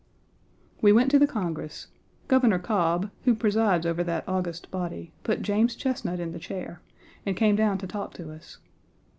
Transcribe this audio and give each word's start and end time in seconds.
We 0.81 0.91
went 0.91 1.11
to 1.11 1.19
the 1.19 1.27
Congress. 1.27 1.85
Governor 2.27 2.57
Cobb, 2.57 3.11
who 3.25 3.35
presides 3.35 3.85
Page 3.85 3.89
19 3.89 3.89
over 3.91 4.03
that 4.05 4.23
august 4.27 4.71
body, 4.71 5.13
put 5.21 5.43
James 5.43 5.75
Chesnut 5.75 6.19
in 6.19 6.31
the 6.31 6.39
chair, 6.39 6.81
and 7.23 7.37
came 7.37 7.55
down 7.55 7.77
to 7.77 7.85
talk 7.85 8.15
to 8.15 8.31
us. 8.31 8.57